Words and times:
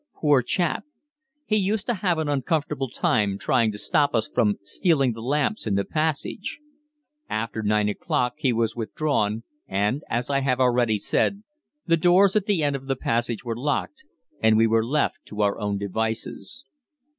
Poor 0.15 0.41
chap! 0.41 0.83
He 1.45 1.57
used 1.57 1.85
to 1.85 1.93
have 1.93 2.17
an 2.17 2.27
uncomfortable 2.27 2.87
time 2.89 3.37
trying 3.37 3.71
to 3.71 3.77
stop 3.77 4.15
us 4.15 4.27
from 4.27 4.57
stealing 4.63 5.13
the 5.13 5.21
lamps 5.21 5.67
in 5.67 5.75
the 5.75 5.85
passage. 5.85 6.59
After 7.29 7.61
9 7.61 7.87
o'clock 7.89 8.33
he 8.37 8.51
was 8.51 8.75
withdrawn, 8.75 9.43
and, 9.67 10.03
as 10.09 10.27
I 10.31 10.39
have 10.39 10.59
already 10.59 10.97
said, 10.97 11.43
the 11.85 11.97
doors 11.97 12.35
at 12.35 12.47
the 12.47 12.63
end 12.63 12.75
of 12.75 12.87
the 12.87 12.95
passage 12.95 13.45
were 13.45 13.55
locked 13.55 14.03
and 14.41 14.57
we 14.57 14.65
were 14.65 14.83
left 14.83 15.17
to 15.25 15.43
our 15.43 15.59
own 15.59 15.77
devices. 15.77 16.65